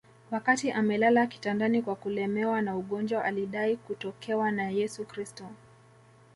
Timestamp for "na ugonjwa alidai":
2.61-3.75